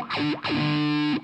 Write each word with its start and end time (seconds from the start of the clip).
Wow. 0.00 1.20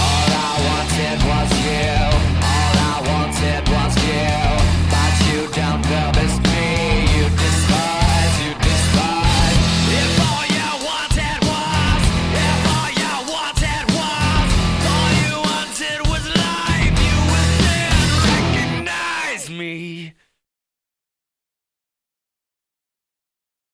All 0.00 0.30
I 0.32 0.56
wanted 0.66 1.18
was 1.28 1.52
you. 1.66 2.03